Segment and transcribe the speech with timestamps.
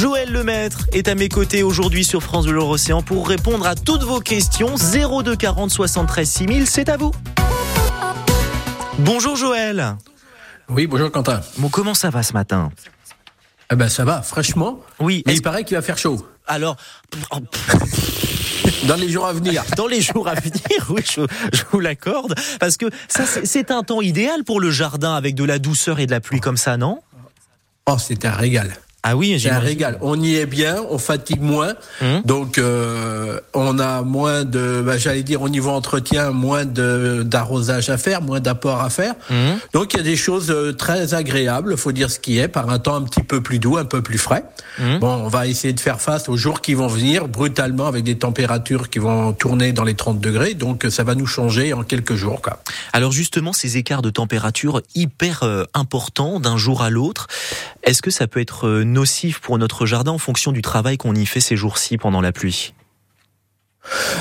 [0.00, 4.02] Joël Lemaître est à mes côtés aujourd'hui sur France Bleu Océan pour répondre à toutes
[4.02, 4.74] vos questions.
[4.74, 7.12] 02 40 73 6000, c'est à vous.
[8.98, 9.96] Bonjour Joël.
[10.68, 11.40] Oui, bonjour Quentin.
[11.58, 12.70] Bon, comment ça va ce matin?
[13.70, 14.80] Eh ben ça va, fraîchement.
[14.98, 15.22] Oui.
[15.26, 16.26] Mais il paraît qu'il va faire chaud.
[16.46, 16.76] Alors,
[18.86, 19.62] dans les jours à venir.
[19.76, 21.22] Dans les jours à venir, oui, je,
[21.52, 22.34] je vous l'accorde.
[22.58, 26.06] Parce que ça, c'est un temps idéal pour le jardin avec de la douceur et
[26.06, 27.00] de la pluie comme ça, non?
[27.86, 28.74] Oh, c'est un régal.
[29.06, 29.98] Ah oui, c'est un régal.
[30.00, 32.22] On y est bien, on fatigue moins, hum.
[32.24, 37.90] donc euh, on a moins de, bah, j'allais dire au niveau entretien, moins de d'arrosage
[37.90, 39.12] à faire, moins d'apport à faire.
[39.30, 39.58] Hum.
[39.74, 42.70] Donc il y a des choses euh, très agréables, faut dire ce qui est, par
[42.70, 44.46] un temps un petit peu plus doux, un peu plus frais.
[44.80, 45.00] Hum.
[45.00, 48.16] Bon, on va essayer de faire face aux jours qui vont venir brutalement avec des
[48.16, 52.14] températures qui vont tourner dans les 30 degrés, donc ça va nous changer en quelques
[52.14, 52.40] jours.
[52.40, 52.58] Quoi.
[52.94, 57.26] Alors justement, ces écarts de température hyper euh, importants d'un jour à l'autre,
[57.82, 61.26] est-ce que ça peut être nocif pour notre jardin en fonction du travail qu'on y
[61.26, 62.72] fait ces jours-ci pendant la pluie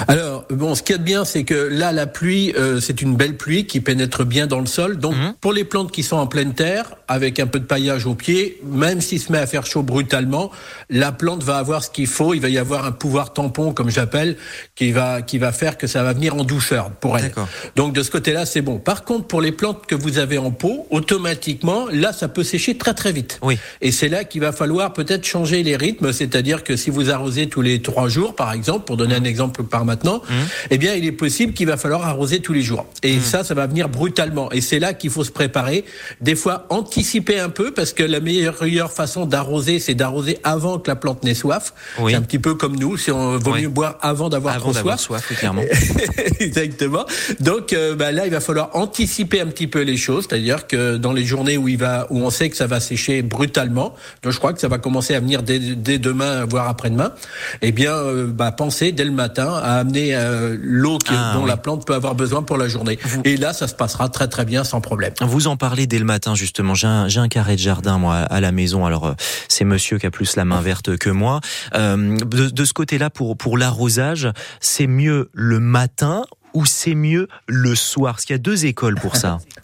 [0.08, 3.02] alors bon, ce qu'il y a de bien, c'est que là, la pluie, euh, c'est
[3.02, 4.98] une belle pluie qui pénètre bien dans le sol.
[4.98, 5.34] Donc mhm.
[5.40, 8.60] pour les plantes qui sont en pleine terre, avec un peu de paillage au pied,
[8.64, 10.52] même s'il se met à faire chaud brutalement,
[10.90, 12.34] la plante va avoir ce qu'il faut.
[12.34, 14.38] Il va y avoir un pouvoir tampon, comme j'appelle,
[14.76, 17.34] qui va qui va faire que ça va venir en douceur pour elle.
[17.76, 18.80] Donc de ce côté-là, c'est bon.
[18.80, 22.78] Par contre, pour les plantes que vous avez en pot, automatiquement, là, ça peut sécher
[22.78, 23.40] très très vite.
[23.42, 23.58] Oui.
[23.82, 27.48] Et c'est là qu'il va falloir peut-être changer les rythmes, c'est-à-dire que si vous arrosez
[27.48, 30.34] tous les trois jours, par exemple, pour donner un exemple par maintenant, mmh.
[30.72, 32.86] eh bien, il est possible qu'il va falloir arroser tous les jours.
[33.04, 33.22] Et mmh.
[33.22, 34.52] ça, ça va venir brutalement.
[34.52, 35.86] Et c'est là qu'il faut se préparer.
[36.22, 40.90] Des fois, anticiper un peu, parce que la meilleure façon d'arroser, c'est d'arroser avant que
[40.90, 41.74] la plante n'ait soif.
[41.98, 45.00] C'est un petit peu comme nous, si on vaut mieux boire avant d'avoir trop soif.
[45.00, 45.64] soif clairement.
[46.40, 47.06] Exactement.
[47.40, 50.98] Donc euh, bah, là, il va falloir anticiper un petit peu les choses, c'est-à-dire que
[50.98, 54.34] dans les journées où il va, où on sait que ça va sécher brutalement, donc
[54.34, 57.14] je crois que ça va commencer à venir dès, dès demain, voire après-demain.
[57.62, 61.58] Eh bien, euh, bah, pensez dès le matin à amener euh, l'eau ah, dont la
[61.58, 63.00] plante peut avoir besoin pour la journée.
[63.24, 65.14] Et là, ça se passera très très bien sans problème.
[65.22, 66.76] Vous en parlez dès le matin justement.
[66.76, 68.86] J'ai un, un, carré de jardin moi à la maison.
[68.86, 69.14] Alors euh,
[69.48, 71.42] c'est Monsieur qui a plus la main verte que moi.
[71.76, 76.24] Euh, de, de, ce côté-là, pour pour l'arrosage, c'est mieux le matin
[76.54, 78.14] ou c'est mieux le soir?
[78.14, 79.40] Parce qu'il y a deux écoles pour ça.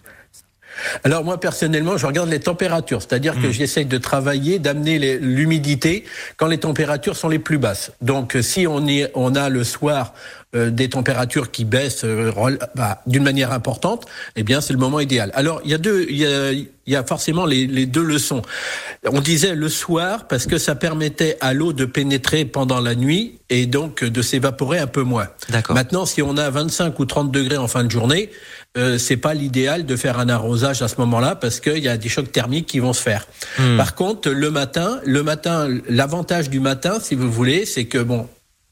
[1.04, 3.52] Alors moi personnellement, je regarde les températures, c'est-à-dire que hmm.
[3.52, 6.04] j'essaye de travailler, d'amener l'humidité
[6.36, 7.92] quand les températures sont les plus basses.
[8.00, 10.14] Donc si on, on a le soir
[10.56, 12.32] euh, des températures qui baissent euh,
[12.74, 15.30] bah, d'une manière importante, eh bien c'est le moment idéal.
[15.34, 18.02] Alors il y a deux, il y a, il y a forcément les, les, deux
[18.02, 18.42] leçons.
[19.04, 23.38] On disait le soir parce que ça permettait à l'eau de pénétrer pendant la nuit
[23.48, 25.28] et donc de s'évaporer un peu moins.
[25.68, 28.30] Maintenant, si on a 25 ou 30 degrés en fin de journée,
[28.78, 31.96] euh, c'est pas l'idéal de faire un arrosage à ce moment-là parce qu'il y a
[31.96, 33.26] des chocs thermiques qui vont se faire.
[33.58, 33.76] Hmm.
[33.76, 38.28] Par contre, le matin, le matin, l'avantage du matin, si vous voulez, c'est que bon,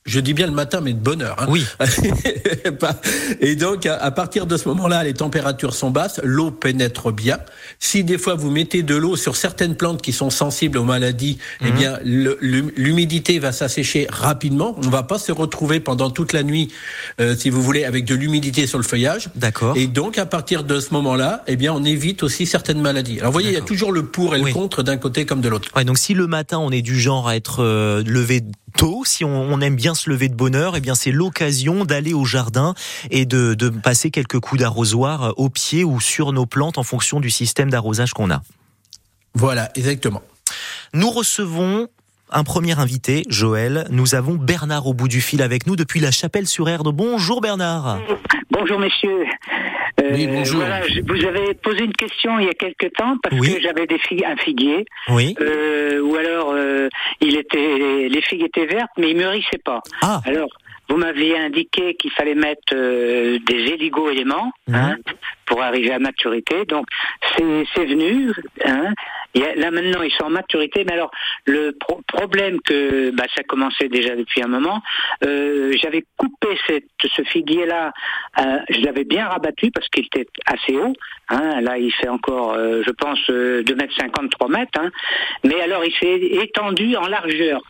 [0.09, 1.37] je dis bien le matin, mais de bonne heure.
[1.39, 1.47] Hein.
[1.49, 1.65] Oui.
[3.41, 7.39] et donc, à partir de ce moment-là, les températures sont basses, l'eau pénètre bien.
[7.79, 11.39] Si des fois vous mettez de l'eau sur certaines plantes qui sont sensibles aux maladies,
[11.61, 11.77] eh mhm.
[11.77, 14.75] bien, l'humidité va s'assécher rapidement.
[14.79, 16.73] On ne va pas se retrouver pendant toute la nuit,
[17.21, 19.29] euh, si vous voulez, avec de l'humidité sur le feuillage.
[19.37, 19.77] D'accord.
[19.77, 23.21] Et donc, à partir de ce moment-là, eh bien, on évite aussi certaines maladies.
[23.21, 25.43] Alors, vous voyez, il y a toujours le pour et le contre d'un côté comme
[25.43, 25.69] de l'autre.
[25.77, 28.43] Ouais, donc si le matin on est du genre à être euh, levé
[28.77, 32.15] tôt, si on, aime bien se lever de bonne heure, eh bien c'est l'occasion d'aller
[32.15, 32.75] au jardin
[33.11, 36.83] et de, de passer quelques coups d'arrosoir euh, au pied ou sur nos plantes en
[36.83, 38.43] fonction du système d'arrosage qu'on a.
[39.35, 40.23] Voilà, exactement.
[40.95, 41.89] Nous recevons
[42.31, 43.87] un premier invité, Joël.
[43.91, 46.93] Nous avons Bernard au bout du fil avec nous depuis la Chapelle-sur-Erdre.
[46.93, 47.99] Bonjour Bernard.
[48.51, 49.25] Bonjour messieurs.
[50.01, 50.63] Euh, oui, bonjour.
[51.07, 54.25] vous avez posé une question il y a quelque temps parce que j'avais des figues,
[54.25, 54.85] un figuier.
[55.09, 55.35] Oui.
[55.41, 56.89] Euh, ou alors euh,
[57.21, 59.81] il était, les figues étaient vertes mais ils mûrissaient pas.
[60.03, 60.21] Ah.
[60.25, 60.51] Alors
[60.89, 65.03] vous m'aviez indiqué qu'il fallait mettre euh, des héligo-éléments hein, mhm.
[65.47, 66.65] pour arriver à maturité.
[66.65, 66.87] Donc
[67.37, 68.33] c'est venu.
[68.65, 68.93] Hein.
[69.35, 70.85] Là maintenant ils sont en maturité.
[70.85, 71.11] Mais alors
[71.45, 71.77] le
[72.07, 74.83] problème que bah, ça commençait déjà depuis un moment,
[75.25, 77.93] euh, j'avais coupé cette, ce figuier-là.
[78.39, 80.95] Euh, je l'avais bien rabattu parce qu'il était assez haut.
[81.29, 81.61] Hein.
[81.61, 84.79] Là il fait encore, euh, je pense, 2 mètres 50, 3 mètres.
[84.81, 84.91] Hein.
[85.45, 87.63] Mais alors il s'est étendu en largeur.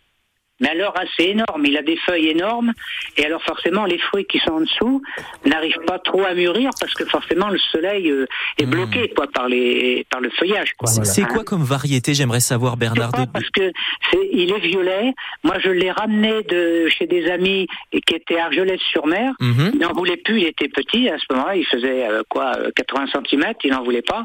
[0.60, 1.64] Mais alors assez énorme.
[1.64, 2.72] Il a des feuilles énormes,
[3.16, 5.02] et alors forcément les fruits qui sont en dessous
[5.44, 8.26] n'arrivent pas trop à mûrir parce que forcément le soleil euh,
[8.58, 8.70] est hmm.
[8.70, 10.72] bloqué quoi par les par le feuillage.
[11.04, 13.12] C'est quoi comme variété J'aimerais savoir Bernard.
[13.32, 13.72] Parce que
[14.10, 15.14] c'est il est violet.
[15.44, 19.32] Moi je l'ai ramené de chez des amis qui étaient à Argelès-sur-Mer.
[19.40, 19.70] Mhm.
[19.74, 20.40] Il n'en voulait plus.
[20.40, 21.56] Il était petit à ce moment-là.
[21.56, 23.44] Il faisait euh, quoi 80 cm.
[23.64, 24.24] Il n'en voulait pas.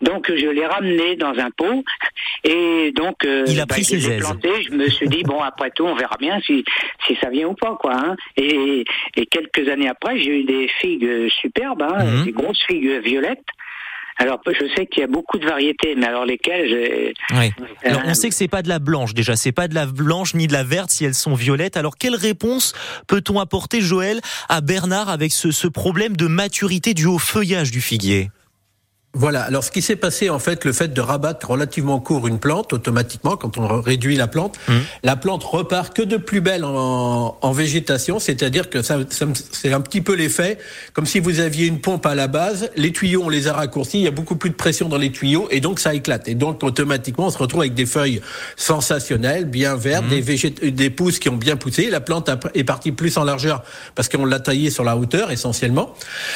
[0.00, 1.84] Donc je l'ai ramené dans un pot
[2.44, 4.20] et donc euh, il a pris bah, ses aises.
[4.20, 4.50] Planté.
[4.68, 6.64] Je me suis dit bon après on verra bien si
[7.06, 7.94] si ça vient ou pas quoi.
[7.94, 8.16] Hein.
[8.36, 8.84] Et,
[9.16, 12.24] et quelques années après j'ai eu des figues superbes, hein, mhm.
[12.24, 13.46] des grosses figues violettes.
[14.18, 17.50] Alors, je sais qu'il y a beaucoup de variétés, mais alors lesquelles oui.
[17.82, 20.34] Alors, on sait que c'est pas de la blanche déjà, c'est pas de la blanche
[20.34, 21.76] ni de la verte si elles sont violettes.
[21.76, 22.74] Alors, quelle réponse
[23.08, 27.80] peut-on apporter, Joël, à Bernard avec ce, ce problème de maturité du haut feuillage du
[27.80, 28.30] figuier?
[29.14, 29.42] Voilà.
[29.42, 32.72] Alors, ce qui s'est passé, en fait, le fait de rabattre relativement court une plante,
[32.72, 34.72] automatiquement, quand on réduit la plante, mmh.
[35.02, 38.96] la plante repart que de plus belle en, en végétation, c'est-à-dire que ça,
[39.50, 40.56] c'est un petit peu l'effet,
[40.94, 43.98] comme si vous aviez une pompe à la base, les tuyaux, on les a raccourcis,
[43.98, 46.26] il y a beaucoup plus de pression dans les tuyaux, et donc ça éclate.
[46.28, 48.22] Et donc, automatiquement, on se retrouve avec des feuilles
[48.56, 50.20] sensationnelles, bien vertes, mmh.
[50.62, 51.90] des, des pousses qui ont bien poussé.
[51.90, 53.62] La plante est partie plus en largeur
[53.94, 55.92] parce qu'on l'a taillée sur la hauteur, essentiellement.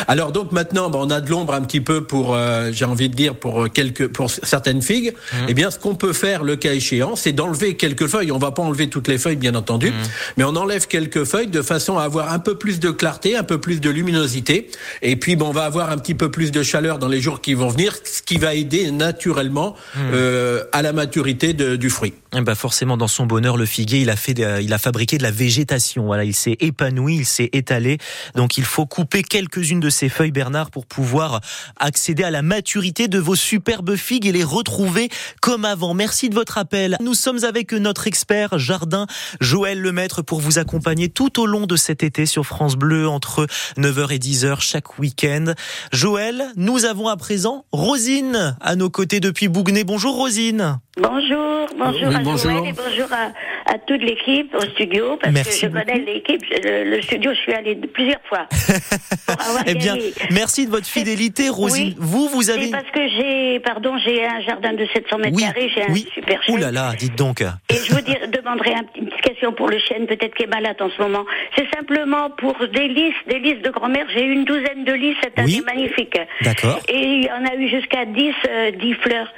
[0.08, 2.34] Alors, donc, maintenant, ben, on a de l'ombre un petit peu pour...
[2.34, 5.36] Euh, j'ai envie de dire pour euh, quelques pour certaines figues, mmh.
[5.48, 8.32] eh bien ce qu'on peut faire le cas échéant, c'est d'enlever quelques feuilles.
[8.32, 9.94] On va pas enlever toutes les feuilles bien entendu, mmh.
[10.36, 13.44] mais on enlève quelques feuilles de façon à avoir un peu plus de clarté, un
[13.44, 14.70] peu plus de luminosité
[15.02, 17.40] et puis bon, on va avoir un petit peu plus de chaleur dans les jours
[17.40, 20.00] qui vont venir, ce qui va aider naturellement mmh.
[20.12, 22.14] euh, à la maturité de, du fruit.
[22.42, 25.30] Ben forcément dans son bonheur le figuier, il a fait il a fabriqué de la
[25.30, 26.04] végétation.
[26.04, 27.98] Voilà, il s'est épanoui, il s'est étalé.
[28.34, 31.40] Donc il faut couper quelques-unes de ces feuilles Bernard pour pouvoir
[31.78, 35.08] accéder à la maturité de vos superbes figues et les retrouver
[35.40, 35.94] comme avant.
[35.94, 36.96] Merci de votre appel.
[37.00, 39.06] Nous sommes avec notre expert jardin
[39.40, 43.46] Joël Lemaître pour vous accompagner tout au long de cet été sur France Bleu entre
[43.76, 45.54] 9h et 10h chaque week-end.
[45.92, 49.84] Joël, nous avons à présent Rosine à nos côtés depuis Bougnay.
[49.84, 50.78] Bonjour Rosine.
[51.00, 52.66] Bonjour, bonjour bonjour.
[52.66, 57.32] Et bonjour à, à toute l'équipe au studio parce que je connais l'équipe, le, studio,
[57.32, 58.46] je suis allée plusieurs fois.
[59.66, 59.94] eh bien,
[60.30, 61.94] merci de votre fidélité, Rosine.
[61.98, 62.70] Vous, vous avez.
[62.70, 66.54] parce que j'ai, pardon, j'ai un jardin de 700 mètres carrés, j'ai un super chêne.
[66.54, 67.40] Ouh là là, dites donc.
[67.40, 70.76] Et je vous dire, demanderai une petite question pour le chêne, peut-être qu'il est malade
[70.80, 71.24] en ce moment.
[71.56, 74.06] C'est simplement pour des listes, des listes de grand-mère.
[74.12, 76.18] J'ai eu une douzaine de listes cette année, magnifique.
[76.42, 76.80] D'accord.
[76.88, 79.32] Et il y en a eu jusqu'à 10, 10 euh, fleurs.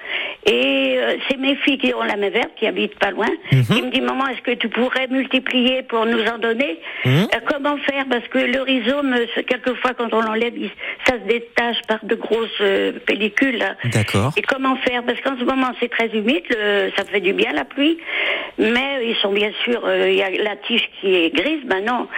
[0.46, 3.64] Et euh, c'est mes filles qui ont la main verte, qui pas loin, mhm.
[3.64, 7.28] qui me dit maman, est-ce que tu pourrais multiplier pour nous en donner mhm.
[7.34, 9.16] euh, Comment faire Parce que le rhizome,
[9.46, 10.54] quelquefois quand on l'enlève,
[11.06, 13.64] ça se détache par de grosses euh, pellicules.
[13.84, 14.32] D'accord.
[14.36, 16.44] Et comment faire Parce qu'en ce moment c'est très humide,
[16.96, 17.98] ça fait du bien la pluie,
[18.58, 22.08] mais ils sont bien sûr, il y a la tige qui est grise maintenant.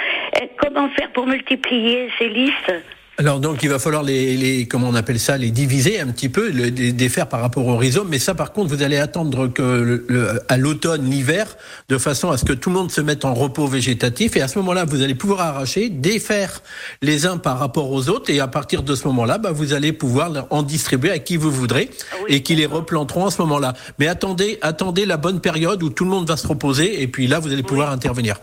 [0.58, 2.72] comment faire pour multiplier ces listes
[3.20, 6.30] alors donc il va falloir les, les, comment on appelle ça les diviser un petit
[6.30, 8.08] peu, les défaire par rapport au rhizome.
[8.10, 9.62] Mais ça par contre vous allez attendre que
[10.08, 11.58] le, à l'automne, l'hiver,
[11.90, 14.36] de façon à ce que tout le monde se mette en repos végétatif.
[14.36, 16.62] Et à ce moment-là vous allez pouvoir arracher, défaire
[17.02, 18.30] les uns par rapport aux autres.
[18.30, 21.50] Et à partir de ce moment-là, bah, vous allez pouvoir en distribuer à qui vous
[21.50, 23.74] voudrez ah et qui les replanteront à ce moment-là.
[23.98, 27.26] Mais attendez, attendez la bonne période où tout le monde va se reposer et puis
[27.26, 28.36] là vous allez pouvoir intervenir.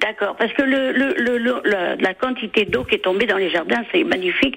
[0.00, 1.60] D'accord, parce que le, le, le,
[2.00, 4.56] la quantité d'eau qui est tombée dans les jardins, c'est magnifique.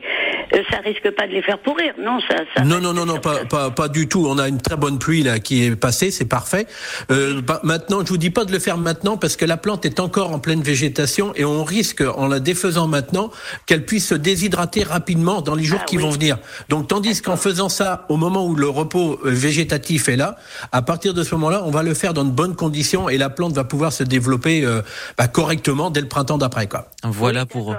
[0.54, 3.18] Euh, ça risque pas de les faire pourrir, non ça, ça Non, non, non, non,
[3.18, 4.26] pas, pas, pas, du tout.
[4.28, 6.66] On a une très bonne pluie là qui est passée, c'est parfait.
[7.12, 9.86] Euh, bah, maintenant, je vous dis pas de le faire maintenant parce que la plante
[9.86, 13.30] est encore en pleine végétation et on risque, en la défaisant maintenant,
[13.66, 16.38] qu'elle puisse se déshydrater rapidement dans les jours ah qui vont venir.
[16.70, 20.38] Donc, tandis qu'en faisant ça au moment où le repos euh, végétatif est là,
[20.72, 23.30] à partir de ce moment-là, on va le faire dans de bonnes conditions et la
[23.30, 24.64] plante va pouvoir se développer.
[24.64, 24.82] Euh,
[25.18, 26.68] bah, correctement dès le printemps d'après.
[26.68, 26.86] Quoi.
[27.04, 27.76] Voilà pour.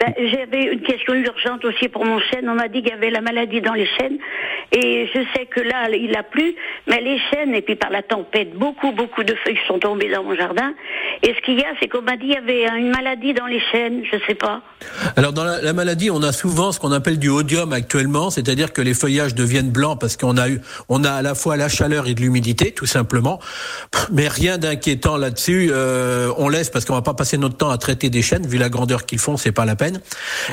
[0.00, 2.48] Ben, J'avais une question urgente aussi pour mon chêne.
[2.48, 4.18] On m'a dit qu'il y avait la maladie dans les chênes.
[4.72, 6.54] Et je sais que là, il a plu,
[6.86, 10.24] mais les chênes, et puis par la tempête, beaucoup, beaucoup de feuilles sont tombées dans
[10.24, 10.74] mon jardin.
[11.22, 13.46] Et ce qu'il y a, c'est qu'on m'a dit qu'il y avait une maladie dans
[13.46, 14.60] les chênes, je sais pas.
[15.16, 18.72] Alors dans la, la maladie, on a souvent ce qu'on appelle du odium actuellement, c'est-à-dire
[18.72, 21.68] que les feuillages deviennent blancs parce qu'on a eu, on a à la fois la
[21.68, 23.40] chaleur et de l'humidité, tout simplement.
[24.12, 25.70] Mais rien d'inquiétant là-dessus.
[25.72, 28.58] Euh, on laisse parce qu'on va pas passer notre temps à traiter des chênes, vu
[28.58, 30.00] la grandeur qu'ils font, c'est pas la peine.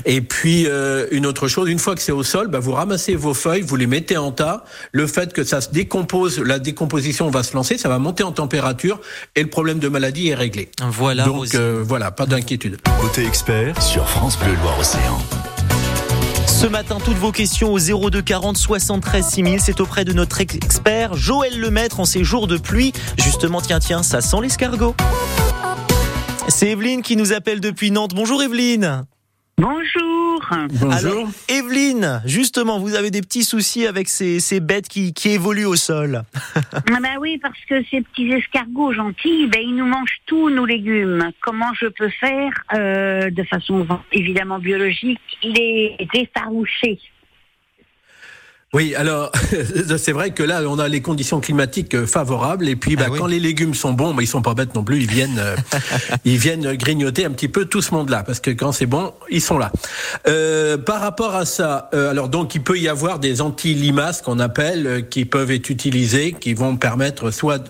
[0.06, 3.16] Et puis euh, une autre chose, une fois que c'est au sol, bah, vous ramassez
[3.16, 4.64] vos feuilles, vous les mettez en tas.
[4.92, 8.32] Le fait que ça se décompose, la décomposition va se lancer, ça va monter en
[8.32, 9.00] température
[9.36, 10.53] et le problème de maladie est réglé.
[10.82, 11.26] Voilà.
[11.26, 12.78] Donc euh, voilà, pas d'inquiétude.
[13.00, 15.20] Côté expert sur France Bleu Loire Océan.
[16.48, 17.80] Ce matin, toutes vos questions au
[18.10, 19.60] 02 40 73 6000.
[19.62, 22.94] C'est auprès de notre expert Joël Lemaître en ces jours de pluie.
[23.18, 24.96] Justement, tiens, tiens, ça sent l'escargot.
[26.48, 28.14] C'est Evelyne qui nous appelle depuis Nantes.
[28.14, 29.06] Bonjour Evelyne.
[29.58, 30.42] Bonjour.
[30.50, 30.92] Bonjour.
[30.92, 35.66] Alors, Evelyne, justement, vous avez des petits soucis avec ces, ces bêtes qui, qui évoluent
[35.66, 36.24] au sol.
[36.56, 40.66] Ah ben oui, parce que ces petits escargots gentils, ben ils nous mangent tous nos
[40.66, 41.30] légumes.
[41.42, 47.00] Comment je peux faire, euh, de façon évidemment biologique, les effaroucher
[48.74, 49.32] Oui, alors
[49.98, 53.12] c'est vrai que là on a les conditions climatiques euh, favorables et puis bah, Ah
[53.12, 53.20] oui.
[53.20, 55.56] quand les légumes sont bons, bah, ils sont pas bêtes non plus, ils viennent euh,
[56.26, 59.42] ils viennent grignoter un petit peu tout ce monde-là parce que quand c'est bon, ils
[59.42, 59.72] sont là.
[60.28, 64.40] Euh, par rapport à ça, euh, alors donc il peut y avoir des anti-limaces qu'on
[64.40, 67.64] appelle qui peuvent être utilisés, qui vont permettre soit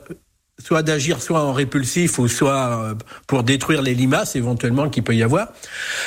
[0.59, 2.93] soit d'agir soit en répulsif ou soit euh,
[3.25, 5.47] pour détruire les limaces éventuellement qu'il peut y avoir.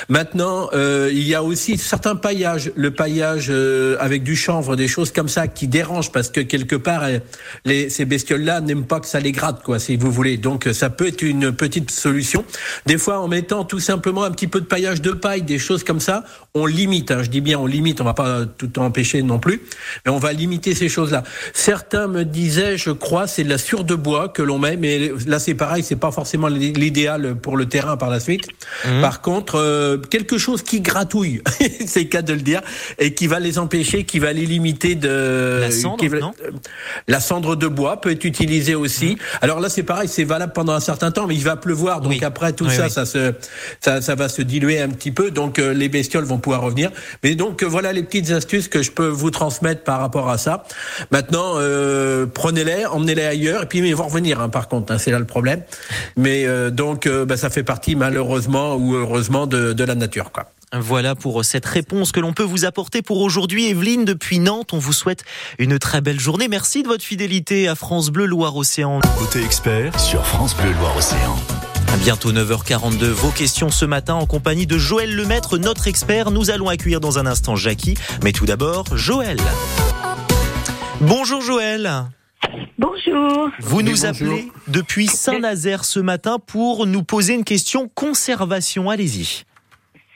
[0.08, 4.86] Maintenant, euh, il y a aussi certains paillages, le paillage euh, avec du chanvre, des
[4.86, 7.18] choses comme ça qui dérangent parce que quelque part euh,
[7.64, 10.36] les, ces bestioles-là n'aiment pas que ça les gratte, quoi, si vous voulez.
[10.36, 12.44] Donc euh, ça peut être une petite solution.
[12.86, 15.82] Des fois, en mettant tout simplement un petit peu de paillage de paille, des choses
[15.82, 16.22] comme ça,
[16.54, 17.10] on limite.
[17.10, 19.60] Hein, je dis bien on limite, on va pas tout empêcher non plus,
[20.04, 21.24] mais on va limiter ces choses-là.
[21.52, 25.10] Certains me disaient, je crois, c'est de la sure de bois que l'on met, mais
[25.26, 28.46] là c'est pareil, c'est pas forcément l'idéal pour le terrain par la suite.
[29.00, 31.40] Par contre, euh, quelque chose qui gratouille,
[31.86, 32.60] c'est le cas de le dire,
[32.98, 36.50] et qui va les empêcher, qui va les limiter de La cendre, qui non euh,
[37.08, 39.16] La cendre de bois peut être utilisée aussi.
[39.40, 42.12] Alors là, c'est pareil, c'est valable pendant un certain temps, mais il va pleuvoir, donc
[42.12, 42.20] Oui.
[42.22, 42.90] après tout Oui, ça, oui.
[42.90, 43.32] ça se,
[43.80, 46.90] ça, ça va se diluer un petit peu, donc euh, les bestioles vont pouvoir revenir.
[47.24, 50.36] Mais donc euh, voilà les petites astuces que je peux vous transmettre par rapport à
[50.36, 50.64] ça.
[51.10, 54.25] Maintenant, euh, prenez-les, emmenez-les ailleurs, et puis ils vont revenir.
[54.33, 55.62] Hein, par contre, hein, c'est là le problème.
[56.16, 60.33] Mais euh, donc, euh, bah, ça fait partie malheureusement ou heureusement de, de la nature,
[60.33, 60.52] quoi.
[60.73, 63.68] Voilà pour cette réponse que l'on peut vous apporter pour aujourd'hui.
[63.68, 65.25] Evelyne, depuis Nantes, on vous souhaite
[65.59, 66.49] une très belle journée.
[66.49, 69.00] Merci de votre fidélité à France Bleu Loire-Océan.
[69.18, 71.37] Côté expert sur France Bleu Loire-Océan.
[71.92, 76.33] À Bientôt 9h42, vos questions ce matin en compagnie de Joël Lemaître, notre expert.
[76.33, 79.38] Nous allons accueillir dans un instant Jackie, mais tout d'abord Joël.
[81.00, 82.06] Bonjour Joël.
[82.78, 83.50] Bonjour.
[83.60, 84.06] Vous nous bonjour.
[84.06, 88.90] appelez depuis Saint-Nazaire ce matin pour nous poser une question conservation.
[88.90, 89.44] Allez-y.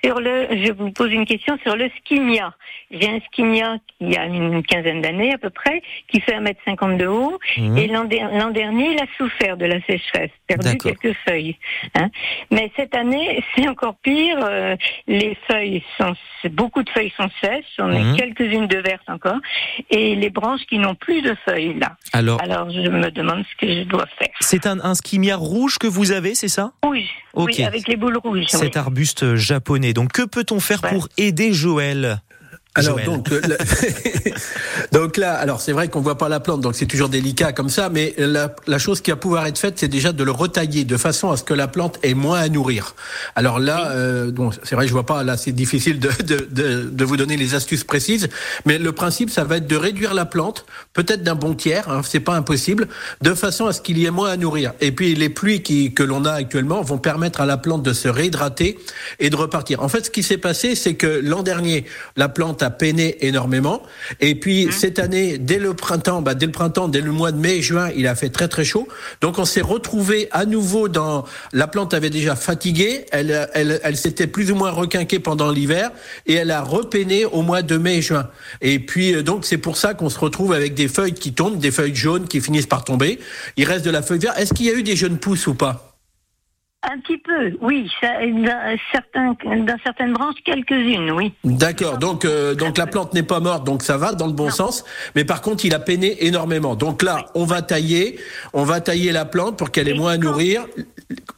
[0.04, 2.54] Sur le, je vous pose une question sur le skinia.
[2.90, 7.06] J'ai un skinia qui a une quinzaine d'années à peu près, qui fait 1m50 de
[7.06, 7.76] haut, Mhm.
[7.78, 11.56] et l'an der- l'an dernier, il a souffert de la sécheresse, perdu quelques feuilles.
[11.94, 12.08] hein.
[12.50, 14.38] Mais cette année, c'est encore pire.
[14.42, 14.76] euh,
[15.06, 16.14] les feuilles sont,
[16.50, 18.14] beaucoup de feuilles sont sèches, on Mhm.
[18.14, 19.38] a quelques-unes de vertes encore,
[19.90, 21.96] et les branches qui n'ont plus de feuilles là.
[22.12, 24.28] Alors, Alors je me demande ce que je dois faire.
[24.40, 26.72] c'est un, un skimia rouge que vous avez, c'est ça?
[26.82, 27.02] Rouge,
[27.34, 27.50] Ok.
[27.56, 28.38] oui, avec les boules rouges.
[28.40, 28.46] oui.
[28.48, 29.89] Cet arbuste japonais.
[29.92, 30.90] Donc, que peut-on faire Ouais.
[30.90, 32.22] pour aider Joël?
[32.80, 33.06] Alors Joël.
[33.06, 33.40] donc, euh,
[34.92, 37.68] donc là, alors c'est vrai qu'on voit pas la plante, donc c'est toujours délicat comme
[37.70, 40.84] ça, mais la, la chose qui va pouvoir être faite, c'est déjà de le retailler
[40.84, 42.94] de façon à ce que la plante ait moins à nourrir.
[43.36, 46.90] Alors là, euh, bon, c'est vrai, je vois pas, là c'est difficile de, de, de,
[46.90, 48.28] de vous donner les astuces précises,
[48.66, 52.02] mais le principe, ça va être de réduire la plante, peut-être d'un bon tiers, hein,
[52.04, 52.88] c'est pas impossible,
[53.22, 54.72] de façon à ce qu'il y ait moins à nourrir.
[54.80, 57.92] Et puis les pluies qui, que l'on a actuellement vont permettre à la plante de
[57.92, 58.78] se réhydrater
[59.18, 59.82] et de repartir.
[59.82, 61.84] En fait, ce qui s'est passé, c'est que l'an dernier,
[62.16, 63.82] la plante a peiné énormément.
[64.20, 67.38] Et puis cette année, dès le printemps, bah, dès le printemps, dès le mois de
[67.38, 68.88] mai, juin, il a fait très très chaud.
[69.20, 73.06] Donc on s'est retrouvé à nouveau dans la plante avait déjà fatigué.
[73.12, 75.90] Elle elle, elle s'était plus ou moins requinquée pendant l'hiver
[76.26, 78.28] et elle a repeiné au mois de mai et juin.
[78.60, 81.58] Et puis euh, donc c'est pour ça qu'on se retrouve avec des feuilles qui tombent,
[81.58, 83.18] des feuilles jaunes qui finissent par tomber.
[83.56, 84.38] Il reste de la feuille verte.
[84.38, 85.89] Est-ce qu'il y a eu des jeunes pousses ou pas?
[86.82, 87.90] Un petit peu, oui.
[88.00, 91.34] Ça, dans, certains, dans certaines branches, quelques-unes, oui.
[91.44, 91.98] D'accord.
[91.98, 94.84] Donc, euh, donc la plante n'est pas morte, donc ça va dans le bon sens.
[95.14, 96.76] Mais par contre, il a peiné énormément.
[96.76, 98.18] Donc là, on va tailler,
[98.54, 100.64] on va tailler la plante pour qu'elle ait Et moins à nourrir.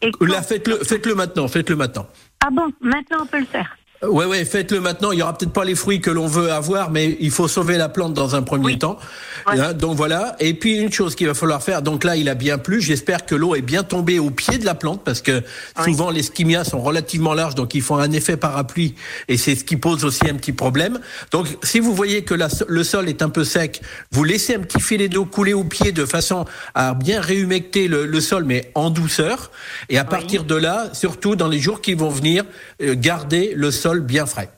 [0.01, 2.07] Et Là, faites-le, faites-le maintenant, faites-le maintenant.
[2.45, 3.77] Ah bon, maintenant on peut le faire.
[4.03, 5.13] Ouais, ouais, faites-le maintenant.
[5.13, 7.77] Il y aura peut-être pas les fruits que l'on veut avoir, mais il faut sauver
[7.77, 8.79] la plante dans un premier Oui.
[8.79, 8.99] temps.
[9.47, 9.61] Ouais.
[9.61, 10.35] Hein, donc voilà.
[10.41, 11.83] Et puis une chose qu'il va falloir faire.
[11.83, 12.81] Donc là, il a bien plu.
[12.81, 15.43] J'espère que l'eau est bien tombée au pied de la plante parce que
[15.85, 18.95] souvent les skimias sont relativement larges, donc ils font un effet parapluie
[19.29, 20.99] et c'est ce qui pose aussi un petit problème.
[21.31, 24.61] Donc si vous voyez que la- le sol est un peu sec, vous laissez un
[24.61, 26.45] petit filet d'eau couler au pied de façon
[26.75, 29.51] à bien réhumecter le, le sol, mais en douceur.
[29.89, 32.45] Et à partir de là, surtout dans les jours qui vont venir,
[32.83, 34.51] euh, garder le sol bien frais.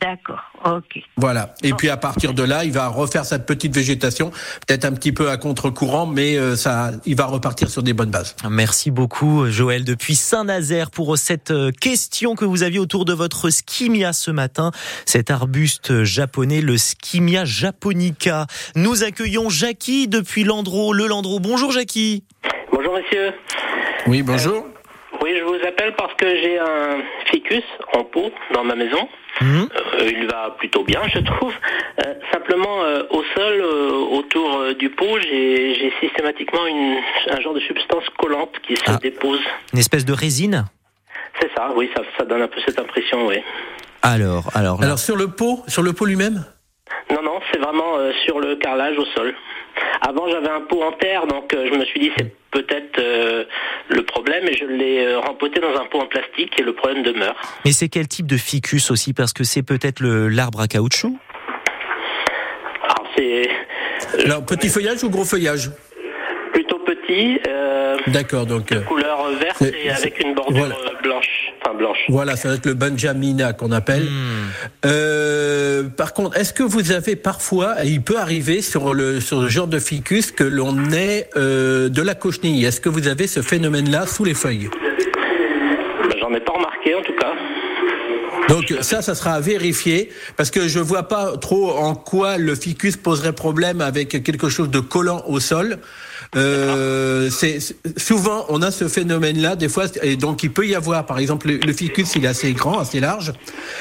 [0.00, 1.00] D'accord, Ok.
[1.16, 1.54] Voilà.
[1.62, 4.30] Et puis à partir de là, il va refaire sa petite végétation,
[4.66, 8.10] peut-être un petit peu à contre-courant, mais euh, ça, il va repartir sur des bonnes
[8.10, 8.34] bases.
[8.48, 13.50] Merci beaucoup, Joël, depuis Saint-Nazaire, pour cette euh, question que vous aviez autour de votre
[13.50, 14.72] skimia ce matin,
[15.06, 18.46] cet arbuste japonais, le skimia japonica.
[18.74, 21.38] Nous accueillons Jackie depuis Landreau, le Landreau.
[21.38, 22.24] Bonjour, Jackie.
[22.72, 23.32] Bonjour, monsieur.
[24.06, 24.66] Oui, bonjour.
[25.22, 27.00] Oui, je vous appelle parce que j'ai un
[27.30, 27.62] ficus
[27.94, 29.08] en pot dans ma maison.
[29.40, 29.68] Mhm.
[30.00, 31.54] Euh, il va plutôt bien, je trouve.
[32.04, 36.96] Euh, simplement, euh, au sol, euh, autour euh, du pot, j'ai j'ai systématiquement une,
[37.30, 38.98] un genre de substance collante qui se Ah.
[39.00, 39.40] dépose.
[39.72, 40.64] Une espèce de résine?
[41.40, 43.36] C'est ça, oui, ça, ça donne un peu cette impression, oui.
[44.02, 44.86] Alors, alors, là.
[44.86, 46.44] Alors sur le pot, sur le pot lui-même?
[47.10, 49.34] Non, non, c'est vraiment euh, sur le carrelage au sol.
[50.02, 53.44] Avant, j'avais un pot en terre, donc euh, je me suis dit c'est peut-être euh,
[53.88, 57.02] le problème, et je l'ai euh, rempoté dans un pot en plastique, et le problème
[57.02, 57.34] demeure.
[57.64, 59.12] mais c'est quel type de ficus aussi?
[59.12, 61.16] Parce que c'est peut-être le l'arbre à caoutchouc?
[62.84, 65.70] Alors, c'est euh, Alors petit feuillage ou gros feuillage?
[66.52, 70.76] Plutôt petit, euh, D'accord, donc euh, couleur verte et avec une bordure voilà.
[71.02, 71.52] blanche.
[71.64, 71.98] Enfin, blanche.
[72.08, 74.02] voilà, ça va être le Benjamina qu'on appelle.
[74.02, 74.41] Hmm.
[74.84, 79.40] Euh, par contre, est-ce que vous avez parfois, et il peut arriver sur le sur
[79.40, 83.26] le genre de ficus que l'on ait euh, de la cochenille Est-ce que vous avez
[83.26, 84.68] ce phénomène-là sous les feuilles?
[86.20, 87.32] J'en ai pas remarqué, en tout cas.
[88.48, 92.54] Donc ça, ça sera à vérifier parce que je vois pas trop en quoi le
[92.54, 95.78] ficus poserait problème avec quelque chose de collant au sol.
[96.34, 97.58] Euh, c'est
[97.98, 101.46] souvent on a ce phénomène-là des fois et donc il peut y avoir par exemple
[101.46, 103.34] le, ficus il est assez grand, assez large,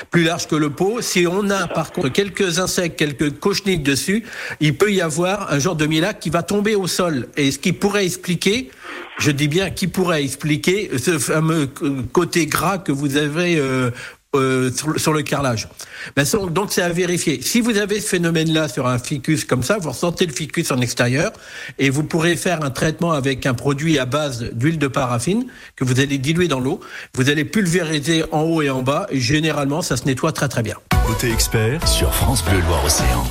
[0.09, 1.01] plus large que le pot.
[1.01, 4.25] Si on a par contre quelques insectes, quelques cochenilles dessus,
[4.59, 7.59] il peut y avoir un genre de mielac qui va tomber au sol et ce
[7.59, 8.69] qui pourrait expliquer
[9.17, 11.69] je dis bien qui pourrait expliquer ce fameux
[12.11, 13.91] côté gras que vous avez euh,
[14.35, 15.67] euh, sur, le- sur le carrelage.
[16.15, 17.41] Ben, so- donc c'est à vérifier.
[17.41, 20.79] Si vous avez ce phénomène-là sur un ficus comme ça, vous ressentez le ficus en
[20.79, 21.31] extérieur
[21.79, 25.45] et vous pourrez faire un traitement avec un produit à base d'huile de paraffine
[25.75, 26.79] que vous allez diluer dans l'eau.
[27.15, 30.63] Vous allez pulvériser en haut et en bas et généralement ça se nettoie très très
[30.63, 30.75] bien.
[31.05, 33.23] Côté expert sur France Bleu Loire Océan.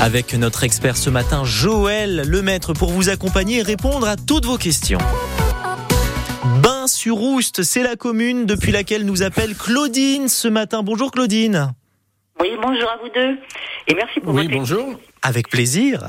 [0.00, 4.58] Avec notre expert ce matin, Joël Lemaître, pour vous accompagner et répondre à toutes vos
[4.58, 4.98] questions.
[6.86, 10.84] Bain-sur-Oust, c'est la commune depuis laquelle nous appelle Claudine ce matin.
[10.84, 11.72] Bonjour Claudine.
[12.40, 13.36] Oui, bonjour à vous deux.
[13.88, 15.00] Et merci pour Oui, votre bonjour.
[15.20, 16.04] Avec plaisir.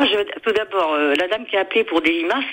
[0.00, 0.16] Émission.
[0.16, 2.44] Moi, je- tout d'abord, euh, la dame qui a appelé pour des limaces,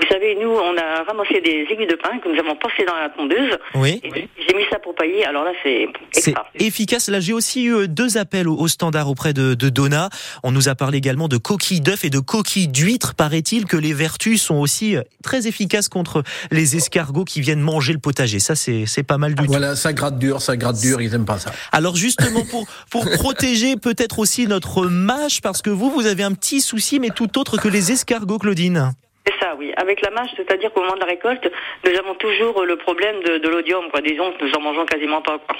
[0.00, 2.94] vous savez, nous, on a ramassé des aiguilles de pin que nous avons passées dans
[2.96, 3.58] la tondeuse.
[3.74, 4.00] Oui.
[4.04, 7.08] Et J'ai mis ça pour pailler, alors là, c'est C'est efficace.
[7.08, 10.08] Là, j'ai aussi eu deux appels au, au standard auprès de, de Donna.
[10.42, 13.14] On nous a parlé également de coquilles d'œufs et de coquilles d'huîtres.
[13.14, 17.92] Paraît-il que les vertus sont aussi euh, très efficaces contre les escargots qui viennent manger
[17.92, 18.38] le potager.
[18.38, 19.50] Ça, c'est c'est pas mal du tout.
[19.50, 21.52] Voilà, ça gratte dur, ça gratte dur, ils aiment pas ça.
[21.72, 26.32] Alors justement pour pour protéger peut-être aussi notre mâche parce que vous vous avez un
[26.32, 28.92] petit souci mais tout autre que les escargots Claudine.
[29.26, 29.72] C'est ça, oui.
[29.76, 31.48] Avec la mâche, c'est-à-dire qu'au moment de la récolte,
[31.84, 34.00] nous avons toujours le problème de, de l'odium, quoi.
[34.00, 35.56] Disons que nous en mangeons quasiment pas, quoi.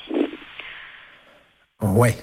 [1.83, 2.15] Ouais.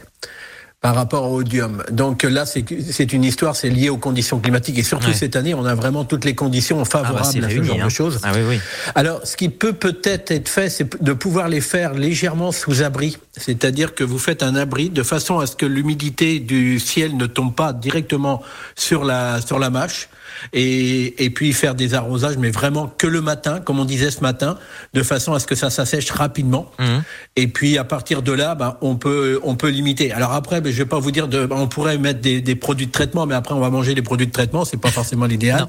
[0.82, 1.84] Par rapport au odium.
[1.92, 4.78] Donc là, c'est une histoire, c'est lié aux conditions climatiques.
[4.78, 5.13] Et surtout Ouais.
[5.13, 7.86] cette année, on a vraiment toutes les conditions favorables c'est à ce genre hein.
[7.86, 8.20] de choses.
[8.24, 8.60] Ah oui oui.
[8.96, 13.18] Alors, ce qui peut peut-être être fait, c'est de pouvoir les faire légèrement sous abri.
[13.36, 17.26] C'est-à-dire que vous faites un abri de façon à ce que l'humidité du ciel ne
[17.26, 18.42] tombe pas directement
[18.78, 20.08] sur la, sur la mâche.
[20.54, 24.22] Et, et puis faire des arrosages, mais vraiment que le matin, comme on disait ce
[24.22, 24.58] matin,
[24.94, 26.72] de façon à ce que ça s'assèche rapidement.
[26.80, 27.04] Mhm.
[27.36, 30.12] Et puis à partir de là, ben, on peut on peut limiter.
[30.12, 32.56] Alors après, ben, je vais pas vous dire de, ben, on pourrait mettre des, des
[32.56, 35.26] produits de traitement, mais après on va manger des produits de traitement, c'est pas forcément
[35.26, 35.68] l'idéal.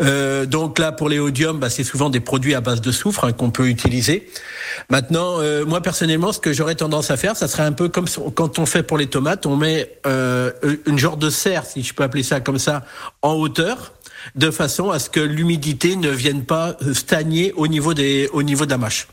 [0.00, 3.24] Euh, donc là, pour les odium, ben, c'est souvent des produits à base de soufre
[3.24, 4.28] hein, qu'on peut utiliser.
[4.90, 8.06] Maintenant, euh, moi personnellement, ce que j'aurais tendance à faire, ça serait un peu comme
[8.34, 10.52] quand on fait pour les tomates, on met euh,
[10.86, 12.84] une genre de serre, si je peux appeler ça comme ça,
[13.22, 13.93] en hauteur
[14.34, 18.66] de façon à ce que l'humidité ne vienne pas stagner au niveau des au niveau
[18.66, 19.08] de.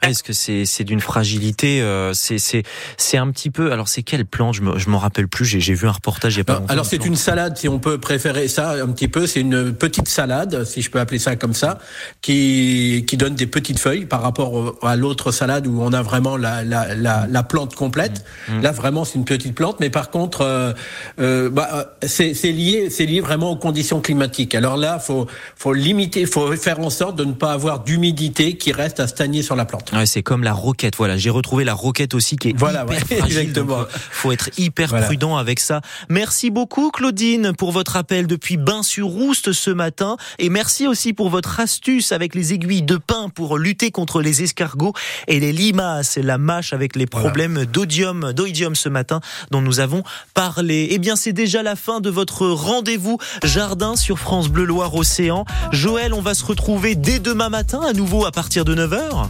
[0.00, 3.72] Ah, Est-ce que c'est d'une fragilité euh, C'est un petit peu.
[3.72, 4.54] Alors c'est quelle plante?
[4.54, 5.44] Je me je m'en rappelle plus.
[5.44, 6.72] J'ai vu un reportage il a pas Alors, longtemps.
[6.72, 9.26] alors, c'est une salade, si on peut préférer ça un petit peu.
[9.26, 11.78] C'est une petite salade, si je peux appeler ça comme ça,
[12.22, 16.36] qui qui donne des petites feuilles par rapport à l'autre salade où on a vraiment
[16.36, 18.24] la la la, la plante complète.
[18.62, 20.72] Là vraiment c'est une petite plante, mais par contre euh,
[21.20, 21.68] euh, bah,
[22.02, 24.54] euh, c'est lié vraiment aux conditions climatiques.
[24.54, 28.72] Alors là faut faut limiter, faut faire en sorte de ne pas avoir d'humidité qui
[28.72, 29.73] reste à stagner sur la plante.
[29.76, 29.92] Plante.
[29.92, 30.96] Ouais, c'est comme la roquette.
[30.96, 33.38] Voilà, j'ai retrouvé la roquette aussi qui est voilà, hyper ouais, fragile.
[33.38, 33.78] exactement.
[33.78, 35.80] donc, euh, faut être hyper prudent avec ça.
[36.08, 41.60] Merci beaucoup Claudine pour votre appel depuis Bain-sur-Rouste ce matin et merci aussi pour votre
[41.60, 44.92] astuce avec les aiguilles de pin pour lutter contre les escargots
[45.28, 47.66] et les limaces, la mâche avec les problèmes voilà.
[47.66, 50.02] d'odium, d'oïdium ce matin dont nous avons
[50.34, 50.88] parlé.
[50.90, 55.44] Eh bien, c'est déjà la fin de votre rendez-vous jardin sur France Bleu Loire Océan.
[55.72, 59.28] Joël, on va se retrouver dès demain matin à nouveau à partir de 9h.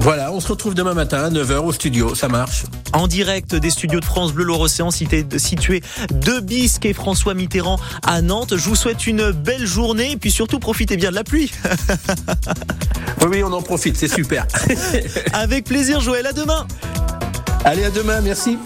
[0.00, 2.64] Voilà, on se retrouve demain matin à 9h au studio, ça marche.
[2.92, 7.78] En direct des studios de France Bleu Loire Océan, situé de Bisque et François Mitterrand
[8.06, 8.56] à Nantes.
[8.56, 11.50] Je vous souhaite une belle journée et puis surtout profitez bien de la pluie.
[13.22, 14.46] oui, oui, on en profite, c'est super.
[15.32, 16.66] Avec plaisir, Joël, à demain.
[17.64, 18.56] Allez, à demain, merci.